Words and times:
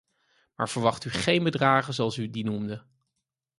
Maar 0.55 0.69
verwacht 0.69 1.05
u 1.05 1.09
geen 1.09 1.43
bedragen 1.43 1.93
zoals 1.93 2.17
u 2.17 2.29
die 2.29 2.43
noemde. 2.45 2.83